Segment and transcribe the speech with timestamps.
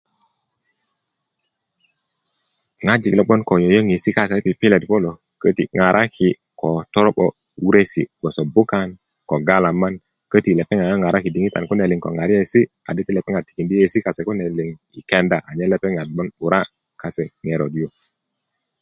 [2.85, 5.11] ŋojik lo bgoŋ ko yoyoŋesi kase i pipilet kulo
[5.77, 6.27] ŋaraki
[6.59, 7.25] ko toro'bo
[7.63, 8.87] bgoso bukan
[9.29, 9.95] ko galaman
[10.31, 11.29] köti lepeŋat ŋaŋaraki
[12.03, 12.59] ko yeiyesi
[12.89, 14.43] adi se tikindi yeiyesi kase kune
[14.99, 16.61] i kenda manyen lepeŋa bgoŋ 'bura
[17.01, 17.87] kase ŋerot you